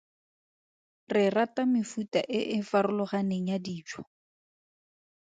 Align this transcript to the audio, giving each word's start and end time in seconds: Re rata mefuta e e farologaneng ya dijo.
Re 1.13 1.25
rata 1.35 1.63
mefuta 1.73 2.19
e 2.39 2.39
e 2.57 2.59
farologaneng 2.69 3.47
ya 3.51 3.57
dijo. 3.67 4.01